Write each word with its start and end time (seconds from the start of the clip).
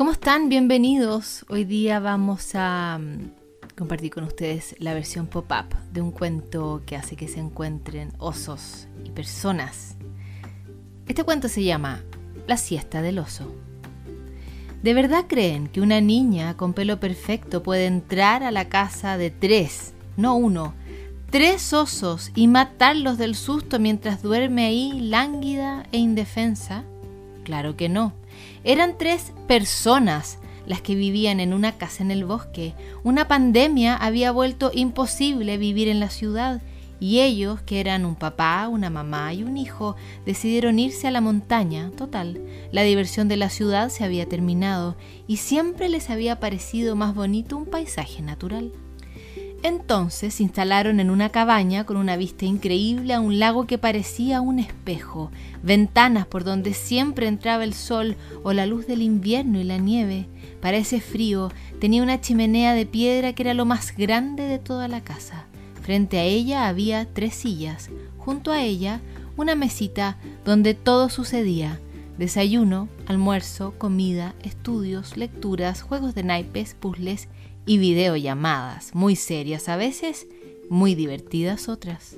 ¿Cómo 0.00 0.12
están? 0.12 0.48
Bienvenidos. 0.48 1.44
Hoy 1.50 1.64
día 1.64 2.00
vamos 2.00 2.52
a 2.54 2.98
mm, 2.98 3.76
compartir 3.76 4.10
con 4.10 4.24
ustedes 4.24 4.74
la 4.78 4.94
versión 4.94 5.26
pop-up 5.26 5.76
de 5.92 6.00
un 6.00 6.10
cuento 6.10 6.80
que 6.86 6.96
hace 6.96 7.16
que 7.16 7.28
se 7.28 7.38
encuentren 7.38 8.10
osos 8.16 8.88
y 9.04 9.10
personas. 9.10 9.96
Este 11.06 11.22
cuento 11.22 11.50
se 11.50 11.64
llama 11.64 12.02
La 12.46 12.56
siesta 12.56 13.02
del 13.02 13.18
oso. 13.18 13.52
¿De 14.82 14.94
verdad 14.94 15.26
creen 15.28 15.68
que 15.68 15.82
una 15.82 16.00
niña 16.00 16.56
con 16.56 16.72
pelo 16.72 16.98
perfecto 16.98 17.62
puede 17.62 17.84
entrar 17.84 18.42
a 18.42 18.50
la 18.50 18.70
casa 18.70 19.18
de 19.18 19.30
tres, 19.30 19.92
no 20.16 20.34
uno, 20.34 20.72
tres 21.28 21.74
osos 21.74 22.32
y 22.34 22.48
matarlos 22.48 23.18
del 23.18 23.34
susto 23.34 23.78
mientras 23.78 24.22
duerme 24.22 24.64
ahí 24.64 24.98
lánguida 24.98 25.86
e 25.92 25.98
indefensa? 25.98 26.84
Claro 27.44 27.76
que 27.76 27.90
no. 27.90 28.14
Eran 28.64 28.98
tres 28.98 29.32
personas 29.46 30.38
las 30.66 30.82
que 30.82 30.94
vivían 30.94 31.40
en 31.40 31.52
una 31.52 31.78
casa 31.78 32.02
en 32.02 32.10
el 32.10 32.24
bosque. 32.24 32.74
Una 33.02 33.26
pandemia 33.28 33.96
había 33.96 34.30
vuelto 34.30 34.70
imposible 34.72 35.58
vivir 35.58 35.88
en 35.88 36.00
la 36.00 36.10
ciudad 36.10 36.60
y 37.00 37.20
ellos, 37.20 37.62
que 37.62 37.80
eran 37.80 38.04
un 38.04 38.14
papá, 38.14 38.68
una 38.68 38.90
mamá 38.90 39.32
y 39.32 39.42
un 39.42 39.56
hijo, 39.56 39.96
decidieron 40.26 40.78
irse 40.78 41.08
a 41.08 41.10
la 41.10 41.22
montaña. 41.22 41.90
Total, 41.96 42.40
la 42.72 42.82
diversión 42.82 43.26
de 43.26 43.38
la 43.38 43.48
ciudad 43.48 43.88
se 43.88 44.04
había 44.04 44.28
terminado 44.28 44.96
y 45.26 45.38
siempre 45.38 45.88
les 45.88 46.10
había 46.10 46.38
parecido 46.40 46.96
más 46.96 47.14
bonito 47.14 47.56
un 47.56 47.64
paisaje 47.64 48.20
natural. 48.20 48.70
Entonces 49.62 50.34
se 50.34 50.42
instalaron 50.42 51.00
en 51.00 51.10
una 51.10 51.28
cabaña 51.28 51.84
con 51.84 51.98
una 51.98 52.16
vista 52.16 52.46
increíble 52.46 53.12
a 53.12 53.20
un 53.20 53.38
lago 53.38 53.66
que 53.66 53.76
parecía 53.76 54.40
un 54.40 54.58
espejo, 54.58 55.30
ventanas 55.62 56.26
por 56.26 56.44
donde 56.44 56.72
siempre 56.72 57.28
entraba 57.28 57.64
el 57.64 57.74
sol 57.74 58.16
o 58.42 58.54
la 58.54 58.64
luz 58.64 58.86
del 58.86 59.02
invierno 59.02 59.60
y 59.60 59.64
la 59.64 59.76
nieve. 59.76 60.26
Para 60.62 60.78
ese 60.78 61.00
frío 61.00 61.52
tenía 61.78 62.02
una 62.02 62.22
chimenea 62.22 62.72
de 62.72 62.86
piedra 62.86 63.34
que 63.34 63.42
era 63.42 63.52
lo 63.52 63.66
más 63.66 63.94
grande 63.94 64.44
de 64.44 64.58
toda 64.58 64.88
la 64.88 65.02
casa. 65.02 65.44
Frente 65.82 66.18
a 66.18 66.24
ella 66.24 66.66
había 66.66 67.06
tres 67.12 67.34
sillas, 67.34 67.90
junto 68.16 68.52
a 68.52 68.62
ella 68.62 69.00
una 69.36 69.54
mesita 69.54 70.16
donde 70.44 70.72
todo 70.72 71.10
sucedía. 71.10 71.78
Desayuno, 72.16 72.88
almuerzo, 73.06 73.74
comida, 73.78 74.34
estudios, 74.42 75.16
lecturas, 75.16 75.82
juegos 75.82 76.14
de 76.14 76.22
naipes, 76.22 76.74
puzzles 76.74 77.28
y 77.66 77.78
videollamadas, 77.78 78.94
muy 78.94 79.16
serias 79.16 79.68
a 79.68 79.76
veces, 79.76 80.26
muy 80.68 80.94
divertidas 80.94 81.68
otras. 81.68 82.16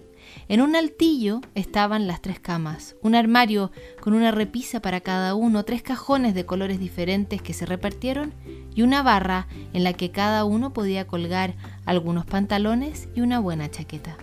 En 0.48 0.60
un 0.60 0.76
altillo 0.76 1.40
estaban 1.54 2.06
las 2.06 2.22
tres 2.22 2.38
camas, 2.38 2.96
un 3.02 3.14
armario 3.14 3.70
con 4.00 4.14
una 4.14 4.30
repisa 4.30 4.80
para 4.80 5.00
cada 5.00 5.34
uno, 5.34 5.64
tres 5.64 5.82
cajones 5.82 6.34
de 6.34 6.46
colores 6.46 6.78
diferentes 6.78 7.42
que 7.42 7.52
se 7.52 7.66
repartieron 7.66 8.32
y 8.74 8.82
una 8.82 9.02
barra 9.02 9.46
en 9.72 9.84
la 9.84 9.92
que 9.92 10.10
cada 10.10 10.44
uno 10.44 10.72
podía 10.72 11.06
colgar 11.06 11.54
algunos 11.84 12.24
pantalones 12.26 13.08
y 13.14 13.20
una 13.20 13.38
buena 13.38 13.70
chaqueta. 13.70 14.16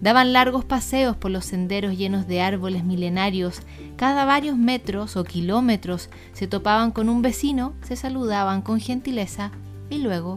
Daban 0.00 0.32
largos 0.32 0.64
paseos 0.64 1.16
por 1.16 1.30
los 1.30 1.44
senderos 1.44 1.96
llenos 1.96 2.26
de 2.26 2.40
árboles 2.40 2.84
milenarios. 2.84 3.62
Cada 3.96 4.24
varios 4.24 4.56
metros 4.56 5.16
o 5.16 5.24
kilómetros 5.24 6.10
se 6.32 6.46
topaban 6.46 6.90
con 6.90 7.08
un 7.08 7.22
vecino, 7.22 7.74
se 7.82 7.96
saludaban 7.96 8.62
con 8.62 8.80
gentileza 8.80 9.50
y 9.94 9.98
luego 9.98 10.36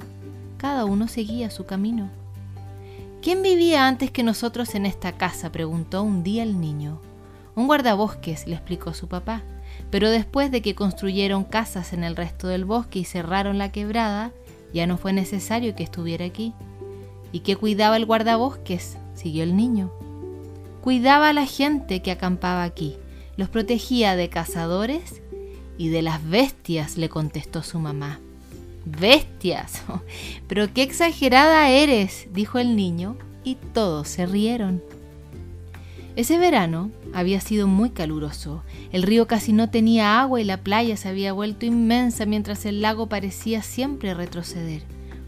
cada 0.57 0.85
uno 0.85 1.07
seguía 1.07 1.49
su 1.49 1.65
camino. 1.65 2.09
¿Quién 3.21 3.41
vivía 3.41 3.87
antes 3.87 4.11
que 4.11 4.23
nosotros 4.23 4.75
en 4.75 4.85
esta 4.85 5.13
casa? 5.13 5.51
preguntó 5.51 6.03
un 6.03 6.23
día 6.23 6.43
el 6.43 6.61
niño. 6.61 6.99
Un 7.55 7.67
guardabosques, 7.67 8.47
le 8.47 8.55
explicó 8.55 8.93
su 8.93 9.07
papá. 9.07 9.41
Pero 9.91 10.09
después 10.09 10.51
de 10.51 10.61
que 10.61 10.75
construyeron 10.75 11.43
casas 11.43 11.93
en 11.93 12.03
el 12.03 12.15
resto 12.15 12.47
del 12.47 12.65
bosque 12.65 12.99
y 12.99 13.05
cerraron 13.05 13.57
la 13.57 13.71
quebrada, 13.71 14.31
ya 14.73 14.87
no 14.87 14.97
fue 14.97 15.13
necesario 15.13 15.75
que 15.75 15.83
estuviera 15.83 16.25
aquí. 16.25 16.53
¿Y 17.31 17.39
qué 17.41 17.55
cuidaba 17.55 17.97
el 17.97 18.05
guardabosques? 18.05 18.97
siguió 19.15 19.43
el 19.43 19.55
niño. 19.55 19.91
Cuidaba 20.81 21.29
a 21.29 21.33
la 21.33 21.45
gente 21.45 22.01
que 22.01 22.11
acampaba 22.11 22.63
aquí, 22.63 22.97
los 23.35 23.49
protegía 23.49 24.15
de 24.15 24.29
cazadores 24.29 25.21
y 25.77 25.89
de 25.89 26.01
las 26.01 26.27
bestias, 26.27 26.97
le 26.97 27.09
contestó 27.09 27.63
su 27.63 27.79
mamá. 27.79 28.19
Bestias. 28.87 29.83
Pero 30.47 30.73
qué 30.73 30.83
exagerada 30.83 31.69
eres, 31.69 32.27
dijo 32.33 32.59
el 32.59 32.75
niño, 32.75 33.17
y 33.43 33.55
todos 33.55 34.07
se 34.07 34.25
rieron. 34.25 34.81
Ese 36.15 36.39
verano 36.39 36.89
había 37.13 37.39
sido 37.41 37.67
muy 37.67 37.91
caluroso. 37.91 38.63
El 38.91 39.03
río 39.03 39.27
casi 39.27 39.53
no 39.53 39.69
tenía 39.69 40.19
agua 40.19 40.41
y 40.41 40.43
la 40.43 40.57
playa 40.57 40.97
se 40.97 41.09
había 41.09 41.31
vuelto 41.31 41.65
inmensa 41.65 42.25
mientras 42.25 42.65
el 42.65 42.81
lago 42.81 43.07
parecía 43.07 43.61
siempre 43.61 44.15
retroceder. 44.15 44.81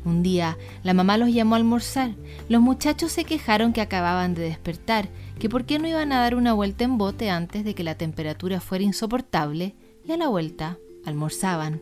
Un 0.04 0.24
día 0.24 0.58
la 0.82 0.94
mamá 0.94 1.18
los 1.18 1.30
llamó 1.30 1.56
a 1.56 1.58
almorzar. 1.60 2.16
Los 2.48 2.62
muchachos 2.62 3.12
se 3.12 3.24
quejaron 3.24 3.72
que 3.72 3.82
acababan 3.82 4.34
de 4.34 4.42
despertar, 4.42 5.10
que 5.38 5.50
por 5.50 5.66
qué 5.66 5.78
no 5.78 5.88
iban 5.88 6.12
a 6.12 6.22
dar 6.22 6.34
una 6.34 6.54
vuelta 6.54 6.86
en 6.86 6.98
bote 6.98 7.30
antes 7.30 7.64
de 7.64 7.76
que 7.76 7.84
la 7.84 7.96
temperatura 7.96 8.60
fuera 8.60 8.84
insoportable, 8.84 9.76
y 10.04 10.12
a 10.12 10.18
la 10.18 10.28
vuelta 10.28 10.78
almorzaban. 11.06 11.82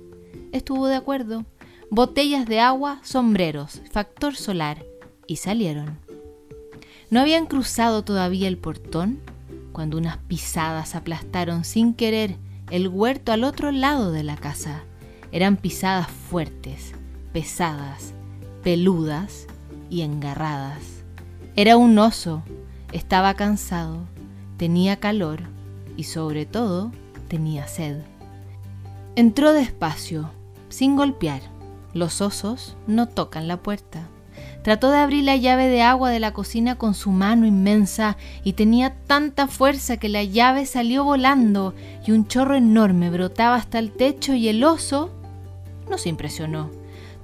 Estuvo 0.52 0.88
de 0.88 0.96
acuerdo 0.96 1.46
botellas 1.90 2.46
de 2.46 2.60
agua, 2.60 3.00
sombreros, 3.04 3.82
factor 3.92 4.36
solar, 4.36 4.86
y 5.26 5.38
salieron. 5.38 6.00
No 7.10 7.22
habían 7.22 7.46
cruzado 7.46 8.04
todavía 8.04 8.48
el 8.48 8.58
portón 8.58 9.20
cuando 9.72 9.98
unas 9.98 10.18
pisadas 10.18 10.96
aplastaron 10.96 11.64
sin 11.64 11.94
querer 11.94 12.38
el 12.72 12.88
huerto 12.88 13.32
al 13.32 13.44
otro 13.44 13.72
lado 13.72 14.12
de 14.12 14.24
la 14.24 14.36
casa. 14.36 14.84
Eran 15.32 15.58
pisadas 15.58 16.08
fuertes, 16.08 16.94
pesadas, 17.32 18.14
peludas 18.64 19.48
y 19.90 20.02
engarradas. 20.02 21.04
Era 21.56 21.78
un 21.78 21.98
oso, 22.00 22.44
estaba 22.92 23.34
cansado, 23.36 24.06
tenía 24.58 25.00
calor 25.00 25.42
y 25.96 26.04
sobre 26.04 26.46
todo 26.46 26.92
tenía 27.30 27.68
sed. 27.68 28.02
Entró 29.16 29.54
despacio, 29.54 30.32
sin 30.70 30.96
golpear 30.96 31.57
los 31.98 32.22
osos 32.22 32.78
no 32.88 33.08
tocan 33.08 33.48
la 33.48 33.58
puerta. 33.58 34.08
Trató 34.64 34.92
de 34.92 34.98
abrir 34.98 35.24
la 35.24 35.36
llave 35.36 35.68
de 35.68 35.82
agua 35.82 36.10
de 36.10 36.20
la 36.20 36.34
cocina 36.34 36.76
con 36.76 36.94
su 36.94 37.12
mano 37.12 37.46
inmensa 37.46 38.18
y 38.44 38.54
tenía 38.54 38.96
tanta 39.08 39.48
fuerza 39.48 39.98
que 39.98 40.10
la 40.10 40.24
llave 40.24 40.66
salió 40.66 41.04
volando 41.04 41.74
y 42.06 42.12
un 42.12 42.28
chorro 42.28 42.56
enorme 42.56 43.10
brotaba 43.10 43.56
hasta 43.56 43.80
el 43.80 43.92
techo 43.92 44.34
y 44.34 44.50
el 44.50 44.64
oso 44.64 45.10
no 45.90 45.98
se 45.98 46.10
impresionó. 46.10 46.70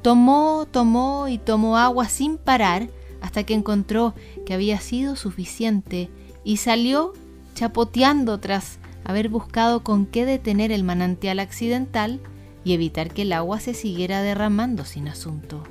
Tomó, 0.02 0.68
tomó 0.70 1.28
y 1.28 1.38
tomó 1.38 1.78
agua 1.78 2.08
sin 2.08 2.38
parar 2.38 2.90
hasta 3.22 3.44
que 3.44 3.54
encontró 3.54 4.14
que 4.46 4.54
había 4.54 4.80
sido 4.80 5.16
suficiente 5.16 6.10
y 6.44 6.58
salió 6.58 7.14
chapoteando 7.56 8.40
tras 8.40 8.80
haber 9.04 9.30
buscado 9.30 9.84
con 9.84 10.06
qué 10.06 10.26
detener 10.26 10.72
el 10.72 10.84
manantial 10.84 11.40
accidental 11.40 12.20
y 12.63 12.74
evitar 12.74 13.13
que 13.13 13.24
el 13.24 13.34
agua 13.34 13.59
se 13.59 13.74
siguiera 13.74 14.22
derramando 14.22 14.85
sin 14.85 15.07
asunto. 15.07 15.63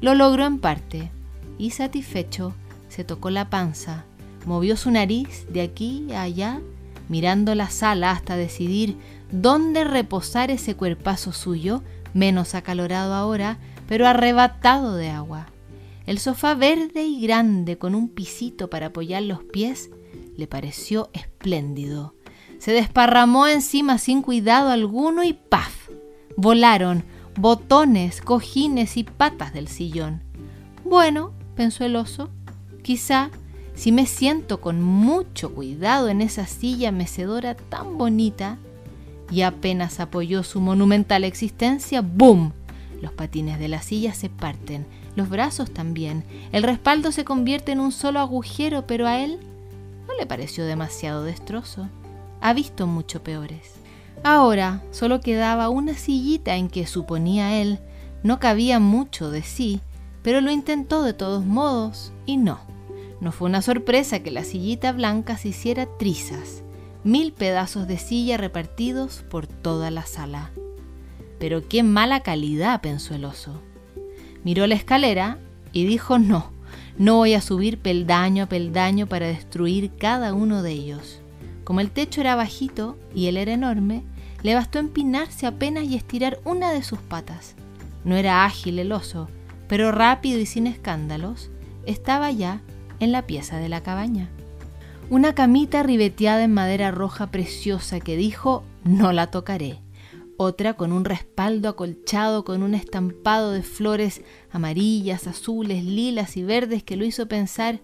Lo 0.00 0.14
logró 0.14 0.46
en 0.46 0.58
parte, 0.58 1.10
y 1.58 1.70
satisfecho 1.70 2.54
se 2.88 3.04
tocó 3.04 3.30
la 3.30 3.50
panza, 3.50 4.04
movió 4.46 4.76
su 4.76 4.90
nariz 4.90 5.46
de 5.50 5.62
aquí 5.62 6.06
a 6.12 6.22
allá, 6.22 6.60
mirando 7.08 7.54
la 7.54 7.70
sala 7.70 8.10
hasta 8.10 8.36
decidir 8.36 8.96
dónde 9.30 9.84
reposar 9.84 10.50
ese 10.50 10.74
cuerpazo 10.74 11.32
suyo, 11.32 11.82
menos 12.14 12.54
acalorado 12.54 13.14
ahora, 13.14 13.58
pero 13.88 14.06
arrebatado 14.06 14.94
de 14.94 15.10
agua. 15.10 15.48
El 16.06 16.18
sofá 16.18 16.54
verde 16.54 17.04
y 17.04 17.20
grande 17.20 17.76
con 17.76 17.94
un 17.94 18.08
pisito 18.08 18.70
para 18.70 18.86
apoyar 18.86 19.22
los 19.22 19.44
pies 19.44 19.90
le 20.36 20.46
pareció 20.46 21.10
espléndido. 21.12 22.14
Se 22.58 22.72
desparramó 22.72 23.46
encima 23.46 23.98
sin 23.98 24.22
cuidado 24.22 24.70
alguno 24.70 25.22
y 25.22 25.32
¡paf! 25.32 25.77
Volaron 26.40 27.02
botones, 27.36 28.20
cojines 28.20 28.96
y 28.96 29.02
patas 29.02 29.52
del 29.52 29.66
sillón. 29.66 30.22
Bueno, 30.84 31.32
pensó 31.56 31.84
el 31.84 31.96
oso, 31.96 32.30
quizá 32.84 33.30
si 33.74 33.90
me 33.90 34.06
siento 34.06 34.60
con 34.60 34.80
mucho 34.80 35.52
cuidado 35.52 36.08
en 36.08 36.20
esa 36.20 36.46
silla 36.46 36.92
mecedora 36.92 37.56
tan 37.56 37.98
bonita, 37.98 38.56
y 39.32 39.42
apenas 39.42 39.98
apoyó 39.98 40.44
su 40.44 40.60
monumental 40.60 41.24
existencia, 41.24 42.02
¡boom! 42.02 42.52
Los 43.02 43.10
patines 43.10 43.58
de 43.58 43.66
la 43.66 43.82
silla 43.82 44.14
se 44.14 44.30
parten, 44.30 44.86
los 45.16 45.28
brazos 45.28 45.74
también, 45.74 46.22
el 46.52 46.62
respaldo 46.62 47.10
se 47.10 47.24
convierte 47.24 47.72
en 47.72 47.80
un 47.80 47.90
solo 47.90 48.20
agujero, 48.20 48.86
pero 48.86 49.08
a 49.08 49.18
él 49.18 49.40
no 50.06 50.14
le 50.14 50.24
pareció 50.24 50.64
demasiado 50.66 51.24
destrozo. 51.24 51.88
Ha 52.40 52.52
visto 52.52 52.86
mucho 52.86 53.24
peores. 53.24 53.74
Ahora 54.24 54.82
solo 54.90 55.20
quedaba 55.20 55.68
una 55.68 55.94
sillita 55.94 56.56
en 56.56 56.68
que, 56.68 56.86
suponía 56.86 57.60
él, 57.60 57.78
no 58.22 58.40
cabía 58.40 58.80
mucho 58.80 59.30
de 59.30 59.42
sí, 59.42 59.80
pero 60.22 60.40
lo 60.40 60.50
intentó 60.50 61.02
de 61.02 61.12
todos 61.12 61.44
modos 61.44 62.12
y 62.26 62.36
no. 62.36 62.60
No 63.20 63.32
fue 63.32 63.48
una 63.48 63.62
sorpresa 63.62 64.20
que 64.20 64.30
la 64.30 64.44
sillita 64.44 64.92
blanca 64.92 65.36
se 65.36 65.48
hiciera 65.48 65.86
trizas, 65.98 66.62
mil 67.04 67.32
pedazos 67.32 67.88
de 67.88 67.98
silla 67.98 68.36
repartidos 68.36 69.24
por 69.28 69.46
toda 69.46 69.90
la 69.90 70.04
sala. 70.04 70.50
Pero 71.38 71.68
qué 71.68 71.82
mala 71.82 72.20
calidad, 72.20 72.80
pensó 72.80 73.14
el 73.14 73.24
oso. 73.24 73.60
Miró 74.44 74.66
la 74.66 74.74
escalera 74.74 75.38
y 75.72 75.84
dijo 75.86 76.18
no, 76.18 76.50
no 76.96 77.16
voy 77.16 77.34
a 77.34 77.40
subir 77.40 77.78
peldaño 77.78 78.44
a 78.44 78.48
peldaño 78.48 79.06
para 79.06 79.26
destruir 79.28 79.92
cada 79.96 80.34
uno 80.34 80.62
de 80.62 80.72
ellos. 80.72 81.20
Como 81.68 81.80
el 81.80 81.90
techo 81.90 82.22
era 82.22 82.34
bajito 82.34 82.96
y 83.14 83.26
él 83.26 83.36
era 83.36 83.52
enorme, 83.52 84.02
le 84.42 84.54
bastó 84.54 84.78
empinarse 84.78 85.46
apenas 85.46 85.84
y 85.84 85.96
estirar 85.96 86.40
una 86.46 86.72
de 86.72 86.82
sus 86.82 86.98
patas. 86.98 87.56
No 88.04 88.16
era 88.16 88.46
ágil 88.46 88.78
el 88.78 88.90
oso, 88.90 89.28
pero 89.68 89.92
rápido 89.92 90.40
y 90.40 90.46
sin 90.46 90.66
escándalos, 90.66 91.50
estaba 91.84 92.30
ya 92.30 92.62
en 93.00 93.12
la 93.12 93.26
pieza 93.26 93.58
de 93.58 93.68
la 93.68 93.82
cabaña. 93.82 94.30
Una 95.10 95.34
camita 95.34 95.82
ribeteada 95.82 96.42
en 96.42 96.54
madera 96.54 96.90
roja 96.90 97.30
preciosa 97.30 98.00
que 98.00 98.16
dijo, 98.16 98.64
no 98.84 99.12
la 99.12 99.26
tocaré. 99.26 99.82
Otra 100.38 100.72
con 100.72 100.90
un 100.90 101.04
respaldo 101.04 101.68
acolchado 101.68 102.46
con 102.46 102.62
un 102.62 102.74
estampado 102.74 103.52
de 103.52 103.62
flores 103.62 104.22
amarillas, 104.50 105.26
azules, 105.26 105.84
lilas 105.84 106.38
y 106.38 106.44
verdes 106.44 106.82
que 106.82 106.96
lo 106.96 107.04
hizo 107.04 107.28
pensar, 107.28 107.80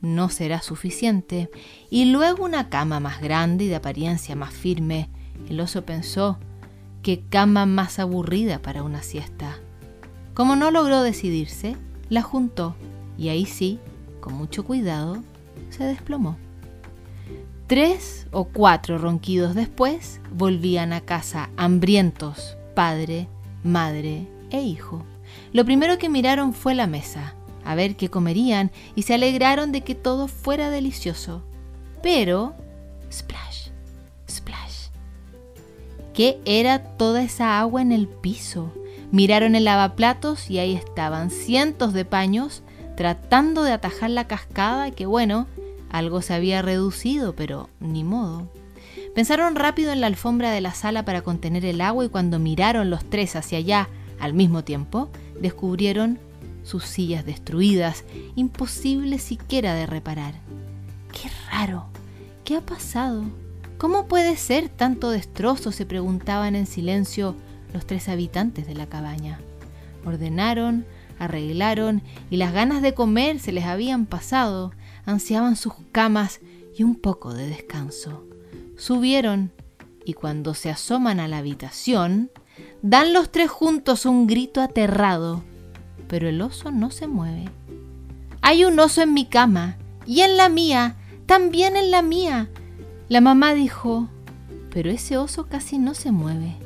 no 0.00 0.28
será 0.28 0.62
suficiente. 0.62 1.50
Y 1.90 2.06
luego 2.06 2.44
una 2.44 2.68
cama 2.68 3.00
más 3.00 3.20
grande 3.20 3.64
y 3.64 3.68
de 3.68 3.76
apariencia 3.76 4.36
más 4.36 4.52
firme. 4.52 5.08
El 5.48 5.60
oso 5.60 5.84
pensó, 5.84 6.38
qué 7.02 7.22
cama 7.28 7.66
más 7.66 7.98
aburrida 7.98 8.60
para 8.60 8.82
una 8.82 9.02
siesta. 9.02 9.58
Como 10.34 10.56
no 10.56 10.70
logró 10.70 11.02
decidirse, 11.02 11.76
la 12.08 12.22
juntó 12.22 12.74
y 13.18 13.28
ahí 13.28 13.44
sí, 13.44 13.78
con 14.20 14.34
mucho 14.34 14.64
cuidado, 14.64 15.22
se 15.68 15.84
desplomó. 15.84 16.36
Tres 17.66 18.26
o 18.32 18.44
cuatro 18.44 18.98
ronquidos 18.98 19.54
después 19.54 20.20
volvían 20.32 20.92
a 20.92 21.02
casa 21.02 21.50
hambrientos, 21.56 22.56
padre, 22.74 23.28
madre 23.62 24.26
e 24.50 24.62
hijo. 24.62 25.04
Lo 25.52 25.64
primero 25.64 25.98
que 25.98 26.08
miraron 26.08 26.52
fue 26.52 26.74
la 26.74 26.86
mesa, 26.86 27.34
a 27.64 27.74
ver 27.74 27.96
qué 27.96 28.08
comerían 28.08 28.70
y 28.94 29.02
se 29.02 29.14
alegraron 29.14 29.72
de 29.72 29.82
que 29.82 29.94
todo 29.94 30.28
fuera 30.28 30.70
delicioso. 30.70 31.42
Pero, 32.02 32.54
splash, 33.12 33.68
splash. 34.28 34.88
¿Qué 36.14 36.40
era 36.44 36.82
toda 36.96 37.22
esa 37.22 37.60
agua 37.60 37.82
en 37.82 37.92
el 37.92 38.08
piso? 38.08 38.72
Miraron 39.12 39.54
el 39.54 39.64
lavaplatos 39.64 40.50
y 40.50 40.58
ahí 40.58 40.74
estaban 40.74 41.30
cientos 41.30 41.92
de 41.92 42.04
paños 42.04 42.62
tratando 42.96 43.62
de 43.62 43.72
atajar 43.72 44.10
la 44.10 44.26
cascada 44.26 44.90
que 44.90 45.06
bueno, 45.06 45.46
algo 45.90 46.22
se 46.22 46.34
había 46.34 46.62
reducido, 46.62 47.34
pero 47.34 47.68
ni 47.80 48.04
modo. 48.04 48.48
Pensaron 49.14 49.56
rápido 49.56 49.92
en 49.92 50.00
la 50.00 50.06
alfombra 50.06 50.50
de 50.52 50.60
la 50.60 50.72
sala 50.72 51.04
para 51.04 51.22
contener 51.22 51.64
el 51.64 51.80
agua 51.80 52.04
y 52.04 52.08
cuando 52.08 52.38
miraron 52.38 52.90
los 52.90 53.04
tres 53.04 53.34
hacia 53.36 53.58
allá 53.58 53.88
al 54.20 54.34
mismo 54.34 54.62
tiempo, 54.62 55.08
descubrieron 55.40 56.18
sus 56.62 56.84
sillas 56.84 57.24
destruidas, 57.24 58.04
imposibles 58.36 59.22
siquiera 59.22 59.74
de 59.74 59.86
reparar. 59.86 60.34
¡Qué 61.12 61.30
raro! 61.50 61.86
¿Qué 62.44 62.56
ha 62.56 62.60
pasado? 62.60 63.24
¿Cómo 63.78 64.06
puede 64.06 64.36
ser 64.36 64.68
tanto 64.68 65.10
destrozo? 65.10 65.72
se 65.72 65.86
preguntaban 65.86 66.54
en 66.54 66.66
silencio 66.66 67.34
los 67.72 67.86
tres 67.86 68.08
habitantes 68.08 68.66
de 68.66 68.74
la 68.74 68.86
cabaña. 68.86 69.40
Ordenaron, 70.04 70.84
arreglaron 71.18 72.02
y 72.30 72.36
las 72.36 72.52
ganas 72.52 72.82
de 72.82 72.94
comer 72.94 73.38
se 73.38 73.52
les 73.52 73.64
habían 73.64 74.06
pasado, 74.06 74.72
ansiaban 75.04 75.56
sus 75.56 75.74
camas 75.92 76.40
y 76.76 76.82
un 76.82 76.94
poco 76.94 77.34
de 77.34 77.46
descanso. 77.46 78.24
Subieron 78.76 79.52
y 80.04 80.14
cuando 80.14 80.54
se 80.54 80.70
asoman 80.70 81.20
a 81.20 81.28
la 81.28 81.38
habitación, 81.38 82.30
dan 82.82 83.12
los 83.12 83.30
tres 83.30 83.50
juntos 83.50 84.06
un 84.06 84.26
grito 84.26 84.60
aterrado, 84.60 85.42
pero 86.10 86.28
el 86.28 86.42
oso 86.42 86.72
no 86.72 86.90
se 86.90 87.06
mueve. 87.06 87.48
Hay 88.42 88.64
un 88.64 88.78
oso 88.80 89.00
en 89.00 89.14
mi 89.14 89.26
cama 89.26 89.76
y 90.06 90.22
en 90.22 90.36
la 90.36 90.48
mía, 90.48 90.96
también 91.26 91.76
en 91.76 91.92
la 91.92 92.02
mía. 92.02 92.50
La 93.08 93.20
mamá 93.20 93.54
dijo, 93.54 94.08
pero 94.70 94.90
ese 94.90 95.16
oso 95.16 95.46
casi 95.46 95.78
no 95.78 95.94
se 95.94 96.10
mueve 96.10 96.56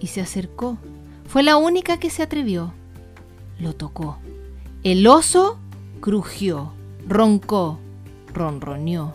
y 0.00 0.06
se 0.06 0.22
acercó. 0.22 0.78
Fue 1.26 1.42
la 1.42 1.58
única 1.58 1.98
que 1.98 2.08
se 2.08 2.22
atrevió. 2.22 2.72
Lo 3.58 3.74
tocó. 3.74 4.16
El 4.84 5.06
oso 5.06 5.58
crujió, 6.00 6.72
roncó, 7.06 7.78
ronroneó 8.32 9.12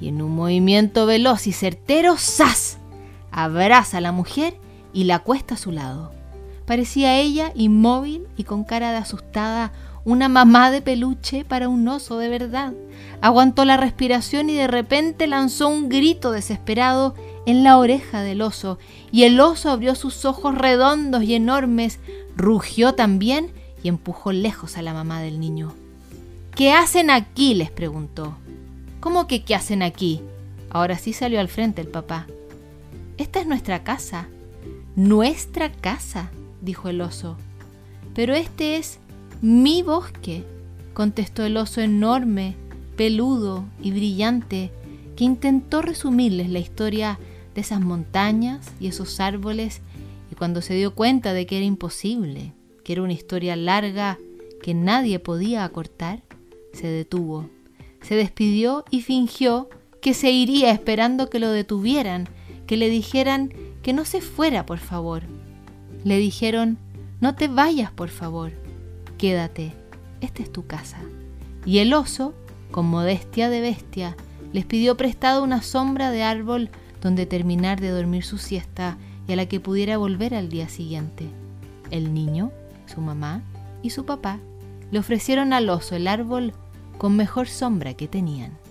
y 0.00 0.08
en 0.08 0.20
un 0.20 0.34
movimiento 0.34 1.06
veloz 1.06 1.46
y 1.46 1.52
certero, 1.52 2.16
¡zas! 2.18 2.78
abraza 3.30 3.98
a 3.98 4.00
la 4.00 4.10
mujer 4.10 4.56
y 4.92 5.04
la 5.04 5.16
acuesta 5.16 5.54
a 5.54 5.58
su 5.58 5.70
lado. 5.70 6.12
Parecía 6.66 7.18
ella 7.18 7.52
inmóvil 7.54 8.26
y 8.36 8.44
con 8.44 8.64
cara 8.64 8.92
de 8.92 8.98
asustada, 8.98 9.72
una 10.04 10.28
mamá 10.28 10.70
de 10.70 10.82
peluche 10.82 11.44
para 11.44 11.68
un 11.68 11.86
oso 11.86 12.18
de 12.18 12.28
verdad. 12.28 12.72
Aguantó 13.20 13.64
la 13.64 13.76
respiración 13.76 14.50
y 14.50 14.54
de 14.54 14.66
repente 14.66 15.26
lanzó 15.26 15.68
un 15.68 15.88
grito 15.88 16.32
desesperado 16.32 17.14
en 17.46 17.64
la 17.64 17.78
oreja 17.78 18.22
del 18.22 18.42
oso, 18.42 18.78
y 19.10 19.24
el 19.24 19.40
oso 19.40 19.70
abrió 19.70 19.94
sus 19.94 20.24
ojos 20.24 20.56
redondos 20.56 21.22
y 21.22 21.34
enormes, 21.34 21.98
rugió 22.36 22.94
también 22.94 23.50
y 23.82 23.88
empujó 23.88 24.32
lejos 24.32 24.76
a 24.76 24.82
la 24.82 24.92
mamá 24.92 25.20
del 25.20 25.40
niño. 25.40 25.74
¿Qué 26.54 26.72
hacen 26.72 27.10
aquí? 27.10 27.54
les 27.54 27.70
preguntó. 27.70 28.36
¿Cómo 29.00 29.26
que 29.26 29.42
qué 29.42 29.54
hacen 29.54 29.82
aquí? 29.82 30.20
Ahora 30.70 30.98
sí 30.98 31.12
salió 31.12 31.40
al 31.40 31.48
frente 31.48 31.80
el 31.80 31.88
papá. 31.88 32.26
Esta 33.18 33.40
es 33.40 33.46
nuestra 33.46 33.82
casa. 33.82 34.28
Nuestra 34.94 35.72
casa, 35.72 36.30
dijo 36.62 36.88
el 36.88 37.02
oso. 37.02 37.36
Pero 38.14 38.34
este 38.34 38.76
es 38.76 38.98
mi 39.42 39.82
bosque, 39.82 40.44
contestó 40.94 41.44
el 41.44 41.56
oso 41.56 41.80
enorme, 41.80 42.54
peludo 42.96 43.64
y 43.82 43.90
brillante, 43.90 44.70
que 45.16 45.24
intentó 45.24 45.82
resumirles 45.82 46.48
la 46.48 46.58
historia 46.58 47.18
de 47.54 47.60
esas 47.60 47.80
montañas 47.80 48.66
y 48.80 48.86
esos 48.86 49.20
árboles 49.20 49.82
y 50.30 50.34
cuando 50.34 50.62
se 50.62 50.74
dio 50.74 50.94
cuenta 50.94 51.34
de 51.34 51.44
que 51.44 51.58
era 51.58 51.66
imposible, 51.66 52.52
que 52.84 52.94
era 52.94 53.02
una 53.02 53.12
historia 53.12 53.56
larga 53.56 54.18
que 54.62 54.74
nadie 54.74 55.18
podía 55.18 55.64
acortar, 55.64 56.22
se 56.72 56.86
detuvo, 56.86 57.50
se 58.00 58.14
despidió 58.14 58.84
y 58.90 59.02
fingió 59.02 59.68
que 60.00 60.14
se 60.14 60.30
iría 60.30 60.70
esperando 60.70 61.28
que 61.28 61.38
lo 61.38 61.50
detuvieran, 61.50 62.28
que 62.66 62.76
le 62.76 62.88
dijeran 62.88 63.52
que 63.82 63.92
no 63.92 64.04
se 64.04 64.20
fuera, 64.20 64.64
por 64.64 64.78
favor. 64.78 65.24
Le 66.04 66.18
dijeron, 66.18 66.78
no 67.20 67.34
te 67.34 67.48
vayas, 67.48 67.90
por 67.90 68.08
favor, 68.08 68.52
quédate, 69.18 69.72
esta 70.20 70.42
es 70.42 70.50
tu 70.50 70.66
casa. 70.66 70.98
Y 71.64 71.78
el 71.78 71.94
oso, 71.94 72.34
con 72.70 72.86
modestia 72.86 73.48
de 73.48 73.60
bestia, 73.60 74.16
les 74.52 74.64
pidió 74.64 74.96
prestado 74.96 75.42
una 75.44 75.62
sombra 75.62 76.10
de 76.10 76.22
árbol 76.22 76.70
donde 77.00 77.26
terminar 77.26 77.80
de 77.80 77.90
dormir 77.90 78.24
su 78.24 78.38
siesta 78.38 78.96
y 79.28 79.32
a 79.32 79.36
la 79.36 79.46
que 79.46 79.60
pudiera 79.60 79.96
volver 79.96 80.34
al 80.34 80.48
día 80.48 80.68
siguiente. 80.68 81.28
El 81.90 82.14
niño, 82.14 82.50
su 82.86 83.00
mamá 83.00 83.42
y 83.82 83.90
su 83.90 84.04
papá 84.04 84.38
le 84.90 84.98
ofrecieron 84.98 85.52
al 85.52 85.68
oso 85.70 85.96
el 85.96 86.06
árbol 86.06 86.52
con 86.98 87.16
mejor 87.16 87.48
sombra 87.48 87.94
que 87.94 88.08
tenían. 88.08 88.61